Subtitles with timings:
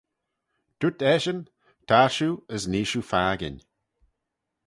[0.79, 1.39] "Dooyrt eshyn;
[1.87, 3.55] ""Tar shiu as nee shiu fakin."